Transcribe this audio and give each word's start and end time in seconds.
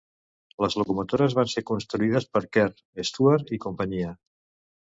Les 0.63 0.77
locomotores 0.81 1.35
van 1.39 1.51
ser 1.51 1.63
construïdes 1.71 2.27
per 2.37 2.43
Kerr, 2.57 2.73
Stuart 3.11 3.55
i 3.59 3.61
companyia. 3.67 4.19